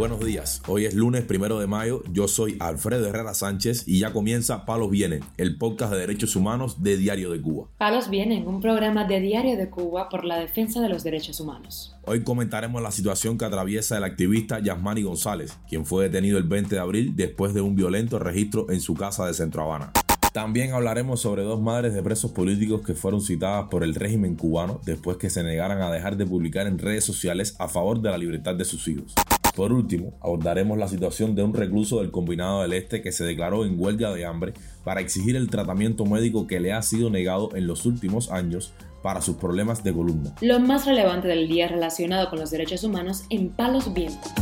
[0.00, 4.14] Buenos días, hoy es lunes primero de mayo, yo soy Alfredo Herrera Sánchez y ya
[4.14, 7.68] comienza Palos Vienen, el podcast de derechos humanos de Diario de Cuba.
[7.76, 11.94] Palos Vienen, un programa de Diario de Cuba por la defensa de los derechos humanos.
[12.06, 16.76] Hoy comentaremos la situación que atraviesa el activista Yasmani González, quien fue detenido el 20
[16.76, 19.92] de abril después de un violento registro en su casa de Centro Habana.
[20.32, 24.80] También hablaremos sobre dos madres de presos políticos que fueron citadas por el régimen cubano
[24.86, 28.16] después que se negaran a dejar de publicar en redes sociales a favor de la
[28.16, 29.14] libertad de sus hijos.
[29.60, 33.66] Por último, abordaremos la situación de un recluso del Combinado del Este que se declaró
[33.66, 37.66] en huelga de hambre para exigir el tratamiento médico que le ha sido negado en
[37.66, 40.34] los últimos años para sus problemas de columna.
[40.40, 44.32] Lo más relevante del día relacionado con los derechos humanos en Palos Vientos.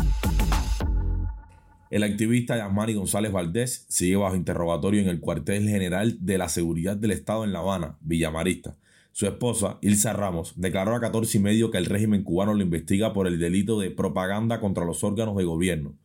[1.90, 6.96] El activista Yasmani González Valdés sigue bajo interrogatorio en el cuartel general de la Seguridad
[6.96, 8.76] del Estado en La Habana, Villamarista.
[9.18, 13.12] Su esposa, Ilsa Ramos, declaró a 14 y medio que el régimen cubano lo investiga
[13.12, 15.96] por el delito de propaganda contra los órganos de gobierno.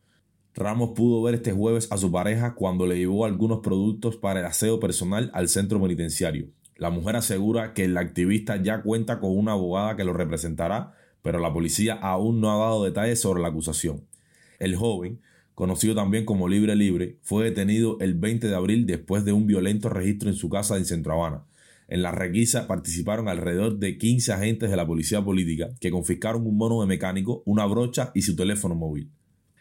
[0.52, 4.46] Ramos pudo ver este jueves a su pareja cuando le llevó algunos productos para el
[4.46, 6.48] aseo personal al centro penitenciario.
[6.76, 11.38] La mujer asegura que el activista ya cuenta con una abogada que lo representará, pero
[11.38, 14.08] la policía aún no ha dado detalles sobre la acusación.
[14.58, 15.20] El joven,
[15.54, 19.88] conocido también como Libre Libre, fue detenido el 20 de abril después de un violento
[19.88, 21.44] registro en su casa en Centro Habana.
[21.88, 26.56] En la requisa participaron alrededor de 15 agentes de la policía política que confiscaron un
[26.56, 29.10] mono de mecánico, una brocha y su teléfono móvil.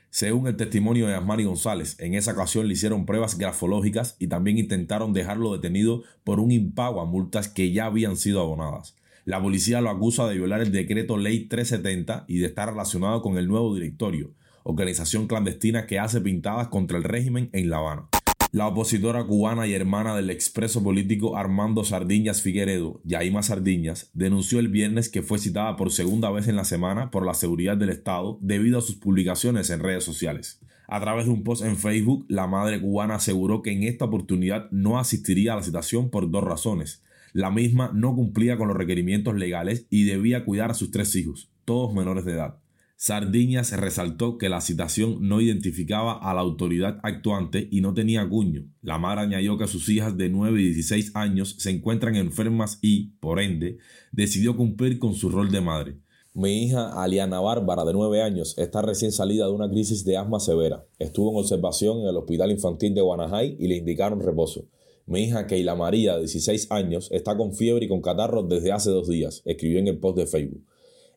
[0.10, 4.60] Según el testimonio de Asmani González, en esa ocasión le hicieron pruebas grafológicas y también
[4.60, 8.96] intentaron dejarlo detenido por un impago a multas que ya habían sido abonadas.
[9.26, 13.38] La policía lo acusa de violar el decreto Ley 370 y de estar relacionado con
[13.38, 18.10] el nuevo directorio, organización clandestina que hace pintadas contra el régimen en La Habana.
[18.54, 24.68] La opositora cubana y hermana del expreso político Armando Sardiñas Figueredo, Yaima Sardiñas, denunció el
[24.68, 28.38] viernes que fue citada por segunda vez en la semana por la seguridad del Estado
[28.42, 30.60] debido a sus publicaciones en redes sociales.
[30.88, 34.70] A través de un post en Facebook, la madre cubana aseguró que en esta oportunidad
[34.70, 37.02] no asistiría a la citación por dos razones.
[37.32, 41.50] La misma no cumplía con los requerimientos legales y debía cuidar a sus tres hijos,
[41.66, 42.60] todos menores de edad.
[43.06, 48.64] Sardiñas resaltó que la citación no identificaba a la autoridad actuante y no tenía cuño.
[48.82, 53.08] La madre añadió que sus hijas de 9 y 16 años se encuentran enfermas y,
[53.20, 53.78] por ende,
[54.14, 55.98] decidió cumplir con su rol de madre.
[56.34, 60.40] Mi hija Aliana Bárbara, de 9 años, está recién salida de una crisis de asma
[60.40, 60.86] severa.
[60.98, 64.70] Estuvo en observación en el Hospital Infantil de Guanajay y le indicaron reposo.
[65.06, 68.92] Mi hija Keila María, de 16 años, está con fiebre y con catarro desde hace
[68.92, 70.64] dos días, escribió en el post de Facebook.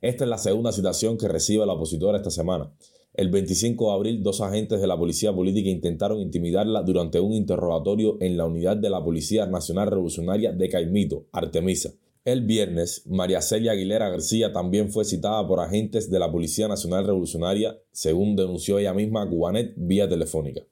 [0.02, 2.72] Esta es la segunda citación que recibe la opositora esta semana.
[3.14, 8.18] El 25 de abril, dos agentes de la Policía Política intentaron intimidarla durante un interrogatorio
[8.20, 11.94] en la unidad de la Policía Nacional Revolucionaria de Caimito, Artemisa.
[12.26, 17.06] El viernes, María Celia Aguilera García también fue citada por agentes de la Policía Nacional
[17.06, 20.62] Revolucionaria, según denunció ella misma a Cubanet vía telefónica.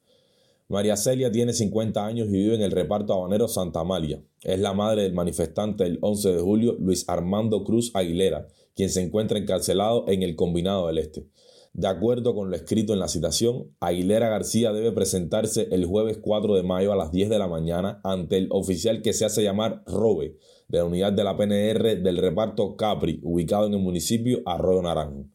[0.68, 4.22] María Celia tiene 50 años y vive en el reparto habanero Santa Amalia.
[4.42, 9.02] Es la madre del manifestante del 11 de julio, Luis Armando Cruz Aguilera, quien se
[9.02, 11.28] encuentra encarcelado en el Combinado del Este.
[11.74, 16.54] De acuerdo con lo escrito en la citación, Aguilera García debe presentarse el jueves 4
[16.54, 19.82] de mayo a las 10 de la mañana ante el oficial que se hace llamar
[19.86, 20.38] Robe,
[20.68, 25.33] de la unidad de la PNR del reparto Capri, ubicado en el municipio Arroyo Naranjo.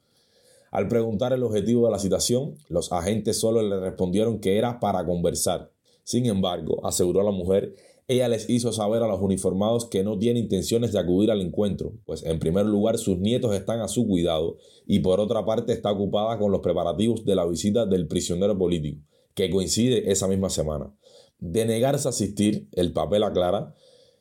[0.71, 5.05] Al preguntar el objetivo de la citación, los agentes solo le respondieron que era para
[5.05, 5.71] conversar.
[6.03, 7.75] Sin embargo, aseguró la mujer,
[8.07, 11.93] ella les hizo saber a los uniformados que no tiene intenciones de acudir al encuentro,
[12.05, 14.57] pues en primer lugar sus nietos están a su cuidado
[14.87, 19.03] y por otra parte está ocupada con los preparativos de la visita del prisionero político,
[19.35, 20.91] que coincide esa misma semana.
[21.37, 23.75] De negarse a asistir, el papel aclara,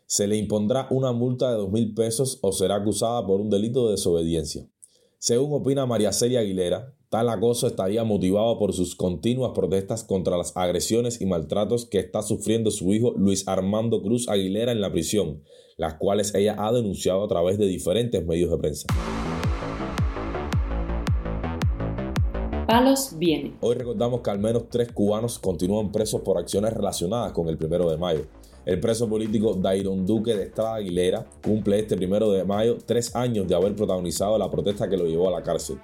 [0.04, 3.86] se le impondrá una multa de dos mil pesos o será acusada por un delito
[3.86, 4.68] de desobediencia.
[5.20, 10.54] Según opina María Celia Aguilera, Tal acoso estaría motivado por sus continuas protestas contra las
[10.54, 15.42] agresiones y maltratos que está sufriendo su hijo Luis Armando Cruz Aguilera en la prisión,
[15.78, 18.86] las cuales ella ha denunciado a través de diferentes medios de prensa.
[22.66, 23.56] Palos viene.
[23.62, 27.90] Hoy recordamos que al menos tres cubanos continúan presos por acciones relacionadas con el primero
[27.90, 28.26] de mayo.
[28.66, 33.48] El preso político Dairon Duque de Estrada Aguilera cumple este primero de mayo tres años
[33.48, 35.78] de haber protagonizado la protesta que lo llevó a la cárcel.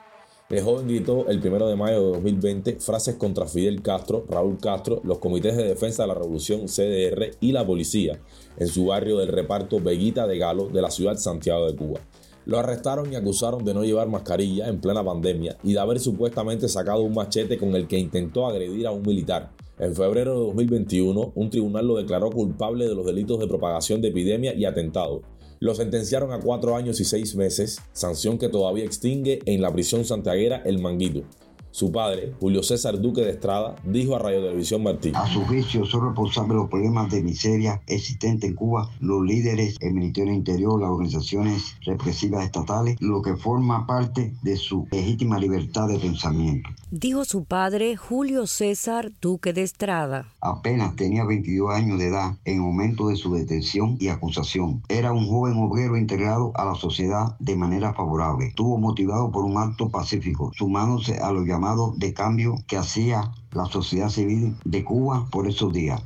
[0.51, 5.01] El joven gritó el 1 de mayo de 2020 frases contra Fidel Castro, Raúl Castro,
[5.03, 8.21] los comités de defensa de la revolución CDR y la policía
[8.59, 12.01] en su barrio del reparto Veguita de Galo de la ciudad Santiago de Cuba.
[12.45, 16.69] Lo arrestaron y acusaron de no llevar mascarilla en plena pandemia y de haber supuestamente
[16.69, 19.51] sacado un machete con el que intentó agredir a un militar.
[19.79, 24.09] En febrero de 2021, un tribunal lo declaró culpable de los delitos de propagación de
[24.09, 25.23] epidemia y atentado,
[25.65, 30.05] lo sentenciaron a cuatro años y seis meses, sanción que todavía extingue en la prisión
[30.05, 31.23] santiaguera El Manguito.
[31.71, 35.17] Su padre, Julio César Duque de Estrada, dijo a Radio Televisión Martín.
[35.17, 39.77] A su juicio son responsables de los problemas de miseria existentes en Cuba los líderes,
[39.81, 45.89] el Ministerio Interior, las organizaciones represivas estatales, lo que forma parte de su legítima libertad
[45.89, 46.69] de pensamiento.
[46.97, 50.33] Dijo su padre Julio César Duque de Estrada.
[50.41, 54.81] Apenas tenía 22 años de edad en el momento de su detención y acusación.
[54.89, 58.47] Era un joven obrero integrado a la sociedad de manera favorable.
[58.47, 63.65] Estuvo motivado por un acto pacífico, sumándose a los llamados de cambio que hacía la
[63.65, 66.01] sociedad civil de Cuba por esos días.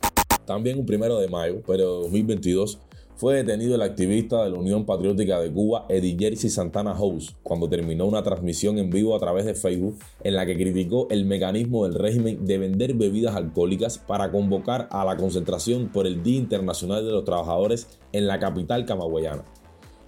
[0.46, 2.78] También un primero de mayo, pero de 2022,
[3.18, 7.68] fue detenido el activista de la Unión Patriótica de Cuba, Eddie Jersey Santana House, cuando
[7.68, 11.82] terminó una transmisión en vivo a través de Facebook en la que criticó el mecanismo
[11.82, 17.04] del régimen de vender bebidas alcohólicas para convocar a la concentración por el Día Internacional
[17.04, 19.42] de los Trabajadores en la capital camagüeyana.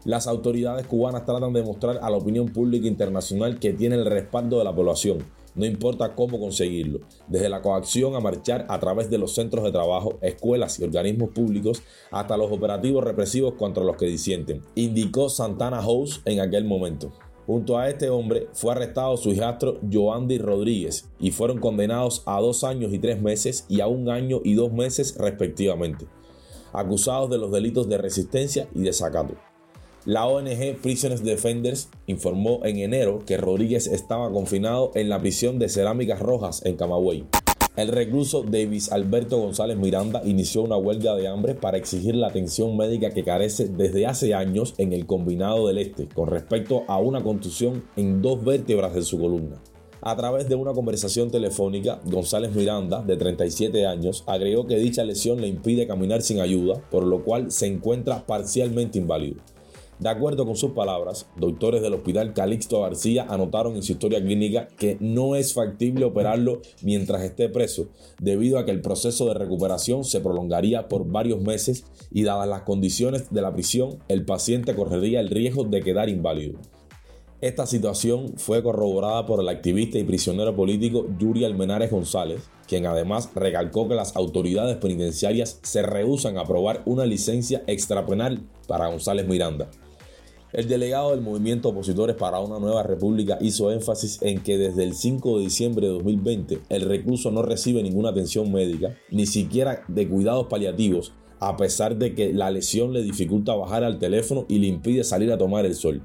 [0.05, 4.59] Las autoridades cubanas tratan de mostrar a la opinión pública internacional que tiene el respaldo
[4.59, 5.19] de la población,
[5.55, 9.73] no importa cómo conseguirlo, desde la coacción a marchar a través de los centros de
[9.73, 15.82] trabajo, escuelas y organismos públicos, hasta los operativos represivos contra los que disienten, indicó Santana
[15.82, 17.12] House en aquel momento.
[17.47, 22.62] Junto a este hombre fue arrestado su hijastro Joandy Rodríguez y fueron condenados a dos
[22.62, 26.06] años y tres meses y a un año y dos meses respectivamente,
[26.73, 29.50] acusados de los delitos de resistencia y desacato.
[30.06, 35.69] La ONG Prisoners Defenders informó en enero que Rodríguez estaba confinado en la prisión de
[35.69, 37.26] Cerámicas Rojas en Camagüey.
[37.76, 42.79] El recluso Davis Alberto González Miranda inició una huelga de hambre para exigir la atención
[42.79, 47.23] médica que carece desde hace años en el combinado del este con respecto a una
[47.23, 49.61] contusión en dos vértebras de su columna.
[50.00, 55.43] A través de una conversación telefónica, González Miranda, de 37 años, agregó que dicha lesión
[55.43, 59.43] le impide caminar sin ayuda, por lo cual se encuentra parcialmente inválido.
[60.00, 64.67] De acuerdo con sus palabras, doctores del Hospital Calixto García anotaron en su historia clínica
[64.79, 67.88] que no es factible operarlo mientras esté preso,
[68.19, 72.62] debido a que el proceso de recuperación se prolongaría por varios meses y dadas las
[72.62, 76.58] condiciones de la prisión, el paciente correría el riesgo de quedar inválido.
[77.43, 83.31] Esta situación fue corroborada por el activista y prisionero político Yuri Almenares González, quien además
[83.35, 89.70] recalcó que las autoridades penitenciarias se rehusan a aprobar una licencia extrapenal para González Miranda.
[90.52, 94.94] El delegado del movimiento Opositores para una Nueva República hizo énfasis en que desde el
[94.94, 100.08] 5 de diciembre de 2020 el recluso no recibe ninguna atención médica, ni siquiera de
[100.08, 104.67] cuidados paliativos, a pesar de que la lesión le dificulta bajar al teléfono y le
[104.67, 106.02] impide salir a tomar el sol.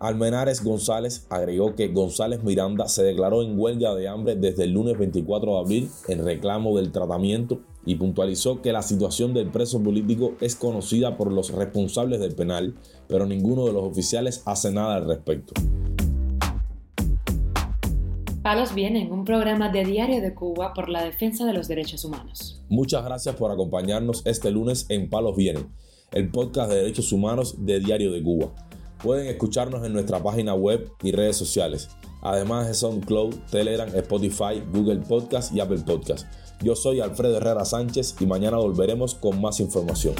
[0.00, 4.98] Almenares González agregó que González Miranda se declaró en huelga de hambre desde el lunes
[4.98, 10.34] 24 de abril en reclamo del tratamiento y puntualizó que la situación del preso político
[10.40, 12.74] es conocida por los responsables del penal,
[13.08, 15.54] pero ninguno de los oficiales hace nada al respecto.
[18.42, 22.60] Palos Vienen, un programa de Diario de Cuba por la defensa de los derechos humanos.
[22.68, 25.68] Muchas gracias por acompañarnos este lunes en Palos Vienen,
[26.10, 28.52] el podcast de derechos humanos de Diario de Cuba.
[29.00, 31.88] Pueden escucharnos en nuestra página web y redes sociales,
[32.22, 36.26] además de SoundCloud, Telegram, Spotify, Google Podcast y Apple Podcast.
[36.62, 40.14] Yo soy Alfredo Herrera Sánchez y mañana volveremos con más información.